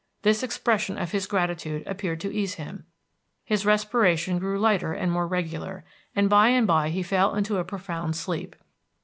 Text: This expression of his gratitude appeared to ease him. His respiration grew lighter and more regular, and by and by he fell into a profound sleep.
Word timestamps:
This 0.23 0.41
expression 0.41 0.97
of 0.97 1.11
his 1.11 1.27
gratitude 1.27 1.85
appeared 1.85 2.19
to 2.21 2.33
ease 2.33 2.55
him. 2.55 2.87
His 3.45 3.67
respiration 3.67 4.39
grew 4.39 4.57
lighter 4.59 4.93
and 4.93 5.11
more 5.11 5.27
regular, 5.27 5.85
and 6.15 6.27
by 6.27 6.49
and 6.49 6.65
by 6.65 6.89
he 6.89 7.03
fell 7.03 7.35
into 7.35 7.59
a 7.59 7.63
profound 7.63 8.15
sleep. 8.15 8.55